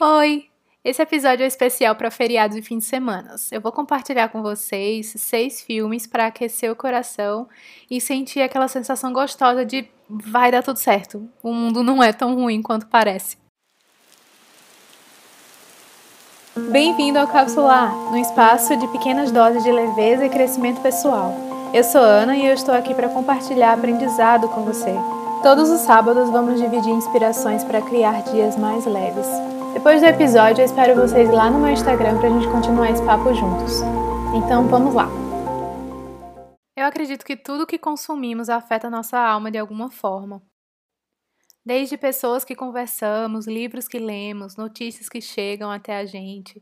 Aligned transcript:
Oi! 0.00 0.44
Esse 0.84 1.02
episódio 1.02 1.42
é 1.42 1.46
especial 1.48 1.96
para 1.96 2.08
feriados 2.08 2.56
e 2.56 2.62
fins 2.62 2.84
de 2.84 2.84
semana. 2.84 3.34
Eu 3.50 3.60
vou 3.60 3.72
compartilhar 3.72 4.28
com 4.28 4.40
vocês 4.42 5.12
seis 5.16 5.60
filmes 5.60 6.06
para 6.06 6.28
aquecer 6.28 6.70
o 6.70 6.76
coração 6.76 7.48
e 7.90 8.00
sentir 8.00 8.40
aquela 8.40 8.68
sensação 8.68 9.12
gostosa 9.12 9.64
de 9.64 9.88
vai 10.08 10.52
dar 10.52 10.62
tudo 10.62 10.76
certo. 10.76 11.28
O 11.42 11.52
mundo 11.52 11.82
não 11.82 12.00
é 12.00 12.12
tão 12.12 12.36
ruim 12.36 12.62
quanto 12.62 12.86
parece. 12.86 13.36
Bem-vindo 16.70 17.18
ao 17.18 17.26
Capsular, 17.26 17.92
um 18.12 18.16
espaço 18.16 18.76
de 18.76 18.86
pequenas 18.92 19.32
doses 19.32 19.64
de 19.64 19.72
leveza 19.72 20.26
e 20.26 20.30
crescimento 20.30 20.80
pessoal. 20.80 21.34
Eu 21.74 21.82
sou 21.82 22.00
Ana 22.00 22.36
e 22.36 22.46
eu 22.46 22.54
estou 22.54 22.72
aqui 22.72 22.94
para 22.94 23.08
compartilhar 23.08 23.72
aprendizado 23.72 24.48
com 24.50 24.62
você. 24.62 24.94
Todos 25.42 25.68
os 25.68 25.80
sábados 25.80 26.30
vamos 26.30 26.60
dividir 26.60 26.92
inspirações 26.92 27.64
para 27.64 27.82
criar 27.82 28.22
dias 28.22 28.56
mais 28.56 28.86
leves. 28.86 29.47
Depois 29.78 30.00
do 30.00 30.08
episódio, 30.08 30.62
eu 30.62 30.64
espero 30.64 30.96
vocês 30.96 31.30
lá 31.30 31.48
no 31.48 31.60
meu 31.60 31.70
Instagram 31.70 32.18
para 32.18 32.28
a 32.28 32.32
gente 32.32 32.50
continuar 32.50 32.90
esse 32.90 33.00
papo 33.04 33.32
juntos. 33.32 33.74
Então 34.34 34.66
vamos 34.66 34.92
lá! 34.92 35.06
Eu 36.76 36.84
acredito 36.84 37.24
que 37.24 37.36
tudo 37.36 37.64
que 37.64 37.78
consumimos 37.78 38.48
afeta 38.48 38.90
nossa 38.90 39.16
alma 39.16 39.52
de 39.52 39.56
alguma 39.56 39.88
forma. 39.88 40.42
Desde 41.64 41.96
pessoas 41.96 42.44
que 42.44 42.56
conversamos, 42.56 43.46
livros 43.46 43.86
que 43.86 44.00
lemos, 44.00 44.56
notícias 44.56 45.08
que 45.08 45.20
chegam 45.20 45.70
até 45.70 45.96
a 45.96 46.04
gente, 46.04 46.60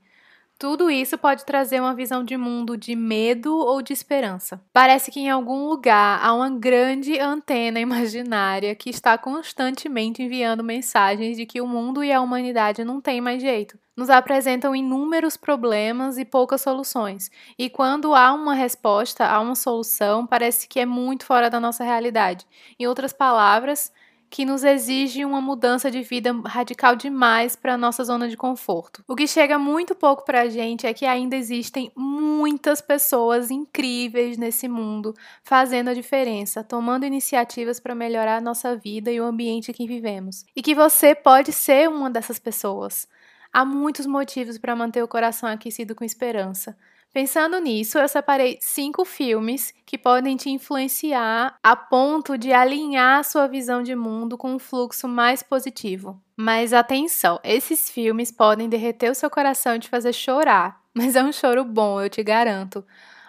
tudo 0.58 0.90
isso 0.90 1.18
pode 1.18 1.44
trazer 1.44 1.80
uma 1.80 1.94
visão 1.94 2.24
de 2.24 2.36
mundo 2.36 2.76
de 2.76 2.96
medo 2.96 3.54
ou 3.54 3.82
de 3.82 3.92
esperança. 3.92 4.60
Parece 4.72 5.10
que 5.10 5.20
em 5.20 5.28
algum 5.28 5.68
lugar 5.68 6.18
há 6.22 6.32
uma 6.32 6.48
grande 6.50 7.18
antena 7.18 7.78
imaginária 7.80 8.74
que 8.74 8.88
está 8.88 9.18
constantemente 9.18 10.22
enviando 10.22 10.64
mensagens 10.64 11.36
de 11.36 11.44
que 11.44 11.60
o 11.60 11.66
mundo 11.66 12.02
e 12.02 12.12
a 12.12 12.20
humanidade 12.20 12.84
não 12.84 13.00
têm 13.00 13.20
mais 13.20 13.42
jeito. 13.42 13.78
Nos 13.96 14.10
apresentam 14.10 14.76
inúmeros 14.76 15.36
problemas 15.36 16.18
e 16.18 16.24
poucas 16.24 16.60
soluções. 16.60 17.30
E 17.58 17.70
quando 17.70 18.14
há 18.14 18.32
uma 18.32 18.54
resposta, 18.54 19.26
há 19.26 19.40
uma 19.40 19.54
solução, 19.54 20.26
parece 20.26 20.68
que 20.68 20.80
é 20.80 20.84
muito 20.84 21.24
fora 21.24 21.48
da 21.48 21.58
nossa 21.58 21.82
realidade. 21.82 22.46
Em 22.78 22.86
outras 22.86 23.12
palavras, 23.12 23.90
que 24.30 24.44
nos 24.44 24.64
exige 24.64 25.24
uma 25.24 25.40
mudança 25.40 25.90
de 25.90 26.02
vida 26.02 26.32
radical 26.44 26.96
demais 26.96 27.54
para 27.54 27.74
a 27.74 27.78
nossa 27.78 28.04
zona 28.04 28.28
de 28.28 28.36
conforto. 28.36 29.04
O 29.06 29.14
que 29.14 29.26
chega 29.26 29.58
muito 29.58 29.94
pouco 29.94 30.24
para 30.24 30.42
a 30.42 30.48
gente 30.48 30.86
é 30.86 30.92
que 30.92 31.06
ainda 31.06 31.36
existem 31.36 31.90
muitas 31.96 32.80
pessoas 32.80 33.50
incríveis 33.50 34.36
nesse 34.36 34.68
mundo 34.68 35.14
fazendo 35.42 35.88
a 35.88 35.94
diferença, 35.94 36.64
tomando 36.64 37.06
iniciativas 37.06 37.78
para 37.78 37.94
melhorar 37.94 38.38
a 38.38 38.40
nossa 38.40 38.76
vida 38.76 39.10
e 39.10 39.20
o 39.20 39.24
ambiente 39.24 39.72
que 39.72 39.86
vivemos. 39.86 40.44
E 40.54 40.62
que 40.62 40.74
você 40.74 41.14
pode 41.14 41.52
ser 41.52 41.88
uma 41.88 42.10
dessas 42.10 42.38
pessoas. 42.38 43.08
Há 43.52 43.64
muitos 43.64 44.06
motivos 44.06 44.58
para 44.58 44.76
manter 44.76 45.02
o 45.02 45.08
coração 45.08 45.48
aquecido 45.48 45.94
com 45.94 46.04
esperança. 46.04 46.76
Pensando 47.16 47.58
nisso, 47.58 47.96
eu 47.96 48.06
separei 48.06 48.58
cinco 48.60 49.02
filmes 49.02 49.72
que 49.86 49.96
podem 49.96 50.36
te 50.36 50.50
influenciar 50.50 51.56
a 51.62 51.74
ponto 51.74 52.36
de 52.36 52.52
alinhar 52.52 53.24
sua 53.24 53.46
visão 53.46 53.82
de 53.82 53.96
mundo 53.96 54.36
com 54.36 54.52
um 54.52 54.58
fluxo 54.58 55.08
mais 55.08 55.42
positivo. 55.42 56.20
Mas 56.36 56.74
atenção, 56.74 57.40
esses 57.42 57.88
filmes 57.88 58.30
podem 58.30 58.68
derreter 58.68 59.10
o 59.10 59.14
seu 59.14 59.30
coração 59.30 59.76
e 59.76 59.78
te 59.78 59.88
fazer 59.88 60.12
chorar, 60.12 60.78
mas 60.92 61.16
é 61.16 61.22
um 61.22 61.32
choro 61.32 61.64
bom, 61.64 62.02
eu 62.02 62.10
te 62.10 62.22
garanto. 62.22 62.84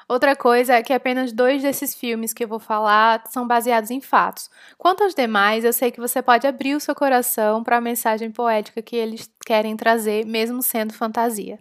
Outra 0.06 0.36
coisa 0.36 0.74
é 0.74 0.84
que 0.84 0.92
apenas 0.92 1.32
dois 1.32 1.62
desses 1.62 1.96
filmes 1.96 2.34
que 2.34 2.44
eu 2.44 2.48
vou 2.50 2.60
falar 2.60 3.24
são 3.30 3.48
baseados 3.48 3.90
em 3.90 4.02
fatos. 4.02 4.50
Quanto 4.78 5.06
aos 5.06 5.16
demais, 5.16 5.64
eu 5.64 5.72
sei 5.72 5.92
que 5.92 6.02
você 6.02 6.22
pode 6.22 6.46
abrir 6.46 6.76
o 6.76 6.82
seu 6.82 6.94
coração 6.94 7.64
para 7.64 7.78
a 7.78 7.82
mensagem 7.82 8.32
poética 8.32 8.82
que 8.82 8.98
eles 8.98 9.32
querem 9.46 9.78
trazer, 9.78 10.26
mesmo 10.26 10.62
sendo 10.62 10.92
fantasia. 10.92 11.58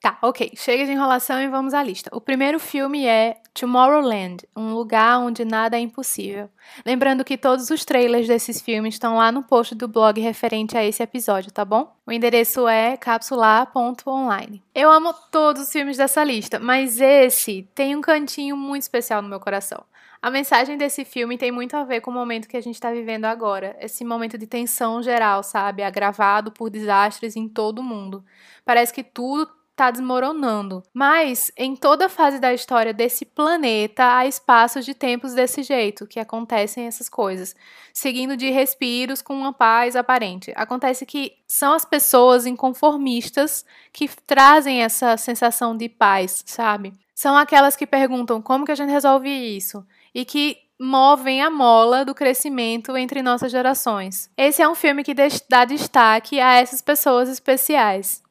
Tá, 0.00 0.18
ok. 0.22 0.52
Chega 0.54 0.84
de 0.84 0.92
enrolação 0.92 1.40
e 1.40 1.48
vamos 1.48 1.72
à 1.72 1.82
lista. 1.82 2.10
O 2.12 2.20
primeiro 2.20 2.60
filme 2.60 3.06
é 3.06 3.40
Tomorrowland, 3.54 4.46
um 4.54 4.74
lugar 4.74 5.18
onde 5.18 5.44
nada 5.44 5.76
é 5.76 5.80
impossível. 5.80 6.50
Lembrando 6.84 7.24
que 7.24 7.38
todos 7.38 7.70
os 7.70 7.84
trailers 7.84 8.28
desses 8.28 8.60
filmes 8.60 8.94
estão 8.94 9.16
lá 9.16 9.32
no 9.32 9.42
post 9.42 9.74
do 9.74 9.88
blog 9.88 10.20
referente 10.20 10.76
a 10.76 10.84
esse 10.84 11.02
episódio, 11.02 11.50
tá 11.50 11.64
bom? 11.64 11.96
O 12.06 12.12
endereço 12.12 12.68
é 12.68 12.96
capsular.online. 12.96 14.62
Eu 14.74 14.90
amo 14.90 15.14
todos 15.32 15.62
os 15.62 15.72
filmes 15.72 15.96
dessa 15.96 16.22
lista, 16.22 16.60
mas 16.60 17.00
esse 17.00 17.68
tem 17.74 17.96
um 17.96 18.02
cantinho 18.02 18.56
muito 18.56 18.82
especial 18.82 19.22
no 19.22 19.28
meu 19.28 19.40
coração. 19.40 19.82
A 20.20 20.30
mensagem 20.30 20.76
desse 20.76 21.04
filme 21.04 21.38
tem 21.38 21.50
muito 21.50 21.76
a 21.76 21.84
ver 21.84 22.00
com 22.00 22.10
o 22.10 22.14
momento 22.14 22.48
que 22.48 22.56
a 22.56 22.60
gente 22.60 22.74
está 22.74 22.90
vivendo 22.90 23.24
agora. 23.24 23.76
Esse 23.80 24.04
momento 24.04 24.36
de 24.36 24.46
tensão 24.46 25.02
geral, 25.02 25.42
sabe? 25.42 25.82
Agravado 25.82 26.52
por 26.52 26.68
desastres 26.68 27.36
em 27.36 27.48
todo 27.48 27.78
o 27.78 27.82
mundo. 27.82 28.24
Parece 28.64 28.92
que 28.92 29.02
tudo 29.02 29.56
está 29.76 29.90
desmoronando. 29.90 30.82
Mas 30.92 31.52
em 31.56 31.76
toda 31.76 32.08
fase 32.08 32.40
da 32.40 32.52
história 32.54 32.94
desse 32.94 33.26
planeta 33.26 34.16
há 34.16 34.26
espaços 34.26 34.86
de 34.86 34.94
tempos 34.94 35.34
desse 35.34 35.62
jeito, 35.62 36.06
que 36.06 36.18
acontecem 36.18 36.86
essas 36.86 37.10
coisas, 37.10 37.54
seguindo 37.92 38.36
de 38.36 38.50
respiros 38.50 39.20
com 39.20 39.34
uma 39.34 39.52
paz 39.52 39.94
aparente. 39.94 40.52
Acontece 40.56 41.04
que 41.04 41.34
são 41.46 41.74
as 41.74 41.84
pessoas 41.84 42.46
inconformistas 42.46 43.64
que 43.92 44.08
trazem 44.26 44.82
essa 44.82 45.16
sensação 45.18 45.76
de 45.76 45.88
paz, 45.88 46.42
sabe? 46.46 46.94
São 47.14 47.36
aquelas 47.36 47.76
que 47.76 47.86
perguntam 47.86 48.40
como 48.40 48.64
que 48.64 48.72
a 48.72 48.74
gente 48.74 48.90
resolve 48.90 49.28
isso 49.28 49.86
e 50.14 50.24
que 50.24 50.56
movem 50.78 51.42
a 51.42 51.50
mola 51.50 52.04
do 52.04 52.14
crescimento 52.14 52.96
entre 52.96 53.22
nossas 53.22 53.50
gerações. 53.50 54.30
Esse 54.36 54.60
é 54.60 54.68
um 54.68 54.74
filme 54.74 55.02
que 55.02 55.14
dá 55.48 55.64
destaque 55.64 56.38
a 56.40 56.54
essas 56.54 56.82
pessoas 56.82 57.28
especiais. 57.28 58.25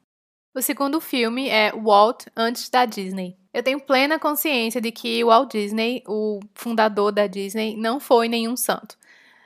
O 0.56 0.62
segundo 0.62 1.02
filme 1.02 1.50
é 1.50 1.74
Walt 1.74 2.28
antes 2.34 2.70
da 2.70 2.86
Disney. 2.86 3.36
Eu 3.54 3.62
tenho 3.62 3.78
plena 3.78 4.18
consciência 4.18 4.80
de 4.80 4.90
que 4.90 5.22
Walt 5.22 5.52
Disney, 5.52 6.02
o 6.08 6.40
fundador 6.54 7.12
da 7.12 7.28
Disney, 7.28 7.76
não 7.76 8.00
foi 8.00 8.30
nenhum 8.30 8.56
santo. 8.56 8.98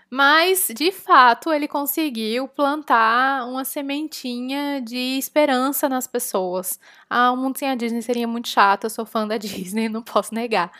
Mas, 0.08 0.68
de 0.70 0.92
fato, 0.92 1.52
ele 1.52 1.68
conseguiu 1.68 2.48
plantar 2.48 3.48
uma 3.48 3.66
sementinha 3.66 4.80
de 4.82 5.18
esperança 5.18 5.90
nas 5.90 6.06
pessoas. 6.06 6.80
Ah, 7.10 7.32
o 7.32 7.38
mundo 7.38 7.58
sem 7.58 7.68
a 7.68 7.76
Disney 7.76 8.04
seria 8.04 8.28
muito 8.28 8.48
chato, 8.48 8.84
eu 8.84 8.90
sou 8.92 9.04
fã 9.04 9.28
da 9.28 9.38
Disney, 9.40 9.90
não 9.90 10.04
posso 10.04 10.36
negar. 10.36 10.72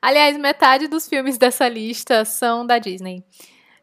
Aliás, 0.00 0.38
metade 0.38 0.88
dos 0.88 1.06
filmes 1.06 1.36
dessa 1.36 1.68
lista 1.68 2.24
são 2.24 2.66
da 2.66 2.78
Disney. 2.78 3.22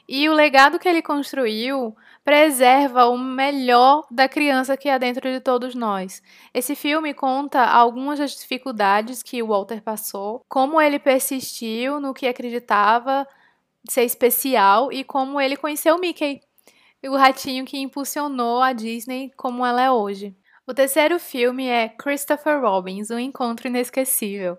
E 0.07 0.27
o 0.27 0.33
legado 0.33 0.79
que 0.79 0.87
ele 0.87 1.01
construiu 1.01 1.95
preserva 2.23 3.07
o 3.07 3.17
melhor 3.17 4.05
da 4.09 4.29
criança 4.29 4.77
que 4.77 4.89
há 4.89 4.97
dentro 4.97 5.29
de 5.29 5.39
todos 5.39 5.75
nós. 5.75 6.21
Esse 6.53 6.75
filme 6.75 7.13
conta 7.13 7.65
algumas 7.65 8.19
das 8.19 8.35
dificuldades 8.35 9.21
que 9.21 9.43
Walter 9.43 9.81
passou, 9.81 10.41
como 10.47 10.79
ele 10.79 10.99
persistiu 10.99 11.99
no 11.99 12.13
que 12.13 12.27
acreditava 12.27 13.27
ser 13.89 14.03
especial 14.03 14.91
e 14.91 15.03
como 15.03 15.39
ele 15.39 15.57
conheceu 15.57 15.99
Mickey, 15.99 16.41
o 17.05 17.17
ratinho 17.17 17.65
que 17.65 17.77
impulsionou 17.77 18.61
a 18.61 18.71
Disney 18.71 19.31
como 19.35 19.65
ela 19.65 19.81
é 19.81 19.91
hoje. 19.91 20.35
O 20.65 20.73
terceiro 20.73 21.19
filme 21.19 21.67
é 21.67 21.89
Christopher 21.89 22.61
Robins, 22.61 23.11
Um 23.11 23.19
Encontro 23.19 23.67
Inesquecível. 23.67 24.57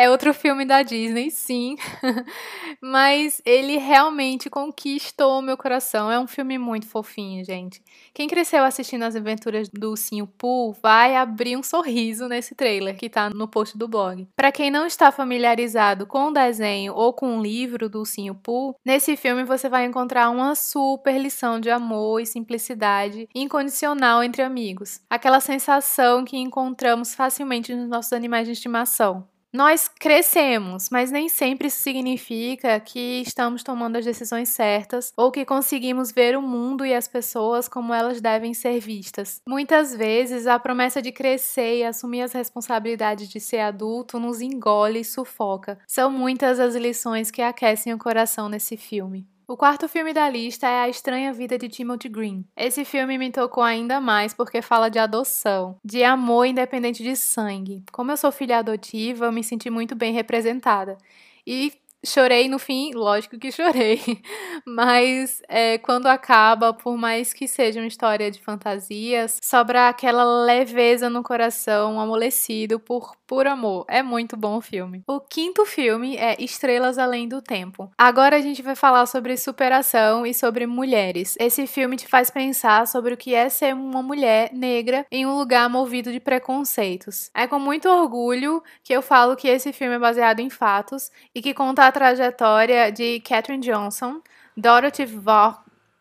É 0.00 0.08
outro 0.08 0.32
filme 0.32 0.64
da 0.64 0.84
Disney, 0.84 1.28
sim. 1.28 1.74
Mas 2.80 3.42
ele 3.44 3.78
realmente 3.78 4.48
conquistou 4.48 5.42
meu 5.42 5.56
coração. 5.56 6.08
É 6.08 6.20
um 6.20 6.26
filme 6.28 6.56
muito 6.56 6.86
fofinho, 6.86 7.44
gente. 7.44 7.82
Quem 8.14 8.28
cresceu 8.28 8.62
assistindo 8.62 9.02
as 9.02 9.16
aventuras 9.16 9.68
do 9.68 9.90
Ursinho 9.90 10.24
Pooh 10.24 10.72
vai 10.80 11.16
abrir 11.16 11.56
um 11.56 11.64
sorriso 11.64 12.28
nesse 12.28 12.54
trailer 12.54 12.96
que 12.96 13.10
tá 13.10 13.28
no 13.28 13.48
post 13.48 13.76
do 13.76 13.88
blog. 13.88 14.24
Para 14.36 14.52
quem 14.52 14.70
não 14.70 14.86
está 14.86 15.10
familiarizado 15.10 16.06
com 16.06 16.28
o 16.28 16.32
desenho 16.32 16.94
ou 16.94 17.12
com 17.12 17.36
o 17.36 17.42
livro 17.42 17.88
do 17.88 17.98
Ursinho 17.98 18.36
Pooh, 18.36 18.76
nesse 18.84 19.16
filme 19.16 19.42
você 19.42 19.68
vai 19.68 19.84
encontrar 19.84 20.30
uma 20.30 20.54
super 20.54 21.18
lição 21.18 21.58
de 21.58 21.70
amor 21.70 22.20
e 22.20 22.26
simplicidade 22.26 23.28
incondicional 23.34 24.22
entre 24.22 24.42
amigos. 24.42 25.00
Aquela 25.10 25.37
sensação 25.40 26.24
que 26.24 26.36
encontramos 26.36 27.14
facilmente 27.14 27.74
nos 27.74 27.88
nossos 27.88 28.12
animais 28.12 28.46
de 28.46 28.52
estimação. 28.52 29.26
Nós 29.50 29.88
crescemos, 29.88 30.90
mas 30.90 31.10
nem 31.10 31.26
sempre 31.26 31.68
isso 31.68 31.82
significa 31.82 32.78
que 32.78 33.22
estamos 33.22 33.62
tomando 33.62 33.96
as 33.96 34.04
decisões 34.04 34.50
certas 34.50 35.10
ou 35.16 35.32
que 35.32 35.46
conseguimos 35.46 36.12
ver 36.12 36.36
o 36.36 36.42
mundo 36.42 36.84
e 36.84 36.92
as 36.92 37.08
pessoas 37.08 37.66
como 37.66 37.94
elas 37.94 38.20
devem 38.20 38.52
ser 38.52 38.78
vistas. 38.78 39.40
Muitas 39.48 39.94
vezes, 39.94 40.46
a 40.46 40.58
promessa 40.58 41.00
de 41.00 41.10
crescer 41.10 41.78
e 41.78 41.84
assumir 41.84 42.20
as 42.20 42.32
responsabilidades 42.32 43.26
de 43.26 43.40
ser 43.40 43.60
adulto 43.60 44.20
nos 44.20 44.42
engole 44.42 45.00
e 45.00 45.04
sufoca. 45.04 45.78
São 45.86 46.10
muitas 46.10 46.60
as 46.60 46.74
lições 46.74 47.30
que 47.30 47.40
aquecem 47.40 47.94
o 47.94 47.98
coração 47.98 48.50
nesse 48.50 48.76
filme. 48.76 49.26
O 49.50 49.56
quarto 49.56 49.88
filme 49.88 50.12
da 50.12 50.28
lista 50.28 50.68
é 50.68 50.82
A 50.82 50.90
Estranha 50.90 51.32
Vida 51.32 51.56
de 51.56 51.70
Timothy 51.70 52.06
Green. 52.06 52.44
Esse 52.54 52.84
filme 52.84 53.16
me 53.16 53.32
tocou 53.32 53.62
ainda 53.62 53.98
mais 53.98 54.34
porque 54.34 54.60
fala 54.60 54.90
de 54.90 54.98
adoção, 54.98 55.78
de 55.82 56.04
amor 56.04 56.44
independente 56.44 57.02
de 57.02 57.16
sangue. 57.16 57.82
Como 57.90 58.12
eu 58.12 58.18
sou 58.18 58.30
filha 58.30 58.58
adotiva, 58.58 59.24
eu 59.24 59.32
me 59.32 59.42
senti 59.42 59.70
muito 59.70 59.96
bem 59.96 60.12
representada. 60.12 60.98
E 61.46 61.72
Chorei 62.06 62.48
no 62.48 62.58
fim, 62.60 62.92
lógico 62.94 63.38
que 63.38 63.50
chorei, 63.50 64.00
mas 64.64 65.42
é, 65.48 65.78
quando 65.78 66.06
acaba, 66.06 66.72
por 66.72 66.96
mais 66.96 67.32
que 67.32 67.48
seja 67.48 67.80
uma 67.80 67.88
história 67.88 68.30
de 68.30 68.40
fantasias, 68.40 69.38
sobra 69.42 69.88
aquela 69.88 70.24
leveza 70.44 71.10
no 71.10 71.24
coração, 71.24 71.98
amolecido 71.98 72.78
por 72.78 73.18
por 73.28 73.46
amor. 73.46 73.84
É 73.88 74.02
muito 74.02 74.36
bom 74.36 74.56
o 74.56 74.60
filme. 74.62 75.04
O 75.06 75.20
quinto 75.20 75.66
filme 75.66 76.16
é 76.16 76.34
Estrelas 76.42 76.96
Além 76.96 77.28
do 77.28 77.42
Tempo. 77.42 77.90
Agora 77.98 78.36
a 78.36 78.40
gente 78.40 78.62
vai 78.62 78.74
falar 78.74 79.04
sobre 79.04 79.36
superação 79.36 80.24
e 80.24 80.32
sobre 80.32 80.66
mulheres. 80.66 81.36
Esse 81.38 81.66
filme 81.66 81.96
te 81.96 82.08
faz 82.08 82.30
pensar 82.30 82.86
sobre 82.86 83.12
o 83.12 83.16
que 83.18 83.34
é 83.34 83.50
ser 83.50 83.74
uma 83.74 84.02
mulher 84.02 84.50
negra 84.54 85.04
em 85.12 85.26
um 85.26 85.36
lugar 85.36 85.68
movido 85.68 86.10
de 86.10 86.18
preconceitos. 86.18 87.30
É 87.34 87.46
com 87.46 87.58
muito 87.58 87.86
orgulho 87.86 88.62
que 88.82 88.94
eu 88.94 89.02
falo 89.02 89.36
que 89.36 89.46
esse 89.46 89.74
filme 89.74 89.96
é 89.96 89.98
baseado 89.98 90.40
em 90.40 90.48
fatos 90.48 91.10
e 91.34 91.42
que 91.42 91.52
conta 91.52 91.86
trajetória 91.98 92.92
de 92.92 93.18
Katherine 93.20 93.60
Johnson, 93.66 94.22
Dorothy 94.56 95.04
Vaughan. 95.04 95.58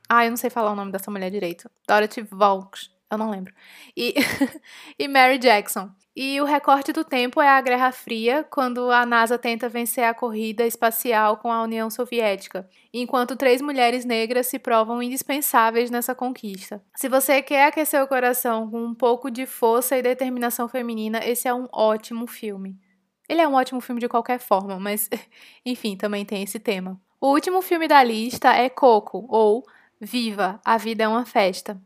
Ah, 0.07 0.25
eu 0.25 0.29
não 0.29 0.38
sei 0.38 0.51
falar 0.51 0.71
o 0.71 0.75
nome 0.75 0.91
dessa 0.91 1.09
mulher 1.09 1.31
direito. 1.31 1.67
Dorothy 1.88 2.21
Vaughan. 2.21 2.69
Eu 3.09 3.17
não 3.17 3.31
lembro. 3.31 3.51
E, 3.95 4.13
e 4.99 5.07
Mary 5.07 5.39
Jackson. 5.39 5.89
E 6.15 6.39
o 6.39 6.45
recorte 6.45 6.94
do 6.94 7.03
tempo 7.03 7.41
é 7.41 7.49
a 7.49 7.61
Guerra 7.61 7.91
Fria, 7.91 8.44
quando 8.44 8.91
a 8.91 9.05
NASA 9.07 9.39
tenta 9.39 9.67
vencer 9.67 10.03
a 10.03 10.13
corrida 10.13 10.65
espacial 10.67 11.38
com 11.38 11.51
a 11.51 11.63
União 11.63 11.89
Soviética, 11.89 12.67
enquanto 12.94 13.35
três 13.35 13.61
mulheres 13.61 14.05
negras 14.05 14.47
se 14.47 14.59
provam 14.59 15.01
indispensáveis 15.01 15.89
nessa 15.89 16.13
conquista. 16.13 16.83
Se 16.95 17.07
você 17.09 17.41
quer 17.41 17.67
aquecer 17.67 18.03
o 18.03 18.07
coração 18.07 18.69
com 18.69 18.83
um 18.83 18.95
pouco 18.95 19.31
de 19.31 19.45
força 19.45 19.97
e 19.97 20.01
determinação 20.01 20.67
feminina, 20.67 21.19
esse 21.23 21.47
é 21.47 21.53
um 21.53 21.67
ótimo 21.71 22.27
filme. 22.27 22.79
Ele 23.27 23.41
é 23.41 23.47
um 23.47 23.53
ótimo 23.53 23.81
filme 23.81 24.00
de 24.01 24.07
qualquer 24.07 24.39
forma, 24.39 24.79
mas 24.79 25.09
enfim, 25.65 25.95
também 25.95 26.25
tem 26.25 26.44
esse 26.44 26.59
tema. 26.59 27.00
O 27.19 27.31
último 27.31 27.62
filme 27.62 27.88
da 27.88 28.03
lista 28.03 28.53
é 28.53 28.69
Coco, 28.69 29.25
ou 29.29 29.65
Viva, 30.00 30.59
a 30.63 30.77
Vida 30.77 31.03
é 31.03 31.07
uma 31.07 31.25
Festa. 31.25 31.81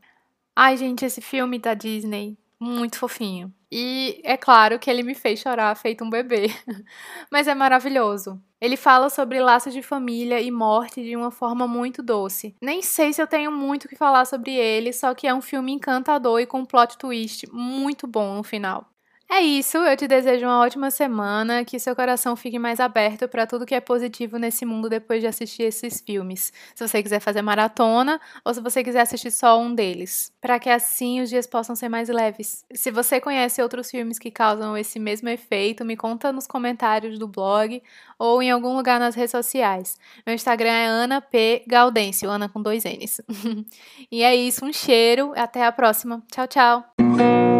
Ai, 0.56 0.76
gente, 0.76 1.06
esse 1.06 1.22
filme 1.22 1.58
da 1.58 1.74
Disney, 1.74 2.38
muito 2.60 2.98
fofinho. 2.98 3.54
E 3.72 4.20
é 4.24 4.36
claro 4.36 4.78
que 4.78 4.90
ele 4.90 5.02
me 5.02 5.16
fez 5.16 5.40
chorar 5.40 5.74
feito 5.76 6.04
um 6.04 6.10
bebê, 6.10 6.48
mas 7.32 7.48
é 7.48 7.56
maravilhoso. 7.56 8.42
Ele 8.60 8.76
fala 8.76 9.10
sobre 9.10 9.40
laços 9.40 9.74
de 9.74 9.82
família 9.82 10.42
e 10.42 10.52
morte 10.52 11.02
de 11.02 11.16
uma 11.16 11.32
forma 11.32 11.68
muito 11.68 12.04
doce. 12.04 12.54
Nem 12.62 12.82
sei 12.82 13.14
se 13.14 13.22
eu 13.22 13.28
tenho 13.28 13.52
muito 13.52 13.86
o 13.86 13.88
que 13.88 13.96
falar 13.96 14.26
sobre 14.26 14.54
ele, 14.54 14.92
só 14.92 15.16
que 15.16 15.26
é 15.26 15.34
um 15.34 15.42
filme 15.42 15.72
encantador 15.72 16.42
e 16.42 16.46
com 16.46 16.60
um 16.60 16.66
plot 16.66 16.98
twist 16.98 17.50
muito 17.52 18.06
bom 18.06 18.36
no 18.36 18.44
final. 18.44 18.91
É 19.34 19.40
isso, 19.40 19.78
eu 19.78 19.96
te 19.96 20.10
desejo 20.10 20.46
uma 20.46 20.60
ótima 20.60 20.92
semana, 20.92 21.64
que 21.64 21.80
seu 21.80 21.96
coração 21.96 22.36
fique 22.36 22.60
mais 22.60 22.82
aberto 22.82 23.30
para 23.30 23.48
tudo 23.48 23.66
que 23.66 23.74
é 23.74 23.80
positivo 23.80 24.38
nesse 24.38 24.66
mundo 24.66 24.90
depois 24.90 25.22
de 25.22 25.28
assistir 25.28 25.64
esses 25.64 26.02
filmes. 26.02 26.52
Se 26.76 26.86
você 26.86 27.02
quiser 27.02 27.22
fazer 27.22 27.42
maratona 27.42 28.20
ou 28.44 28.54
se 28.54 28.60
você 28.60 28.84
quiser 28.84 29.00
assistir 29.00 29.32
só 29.32 29.58
um 29.58 29.74
deles, 29.74 30.34
para 30.42 30.60
que 30.60 30.70
assim 30.70 31.22
os 31.22 31.30
dias 31.30 31.48
possam 31.48 31.78
ser 31.78 31.88
mais 31.88 32.10
leves. 32.10 32.66
Se 32.74 32.92
você 32.92 33.22
conhece 33.22 33.62
outros 33.62 33.90
filmes 33.90 34.20
que 34.20 34.30
causam 34.30 34.76
esse 34.76 35.00
mesmo 35.00 35.30
efeito, 35.30 35.86
me 35.86 35.96
conta 35.96 36.34
nos 36.34 36.46
comentários 36.46 37.18
do 37.18 37.26
blog 37.26 37.82
ou 38.20 38.44
em 38.44 38.52
algum 38.52 38.76
lugar 38.76 39.00
nas 39.00 39.16
redes 39.16 39.32
sociais. 39.32 39.98
Meu 40.26 40.36
Instagram 40.36 40.72
é 40.72 40.88
Ana 40.88 41.22
P 41.22 41.64
Gaudêncio, 41.66 42.30
Ana 42.30 42.50
com 42.50 42.62
dois 42.62 42.84
N's. 42.84 43.22
e 44.12 44.24
é 44.24 44.36
isso, 44.36 44.66
um 44.66 44.74
cheiro, 44.74 45.32
até 45.38 45.66
a 45.66 45.72
próxima. 45.72 46.22
Tchau, 46.30 46.48
tchau. 46.48 47.51